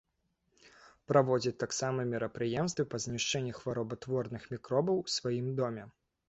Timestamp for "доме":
5.63-5.87